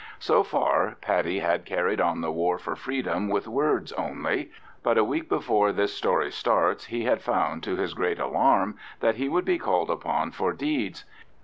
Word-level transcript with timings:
So 0.17 0.41
far 0.41 0.95
Paddy 0.99 1.37
had 1.41 1.63
carried 1.63 2.01
on 2.01 2.21
the 2.21 2.31
war 2.31 2.57
for 2.57 2.75
freedom 2.75 3.29
with 3.29 3.47
words 3.47 3.93
only, 3.93 4.49
but 4.81 4.97
a 4.97 5.03
week 5.03 5.29
before 5.29 5.71
this 5.71 5.93
story 5.93 6.31
starts 6.31 6.85
he 6.85 7.03
had 7.03 7.21
found 7.21 7.61
to 7.61 7.75
his 7.75 7.93
great 7.93 8.17
alarm 8.17 8.79
that 8.99 9.17
he 9.17 9.29
would 9.29 9.45
be 9.45 9.59
called 9.59 9.91
upon 9.91 10.31
for 10.31 10.53
deeds. 10.53 11.05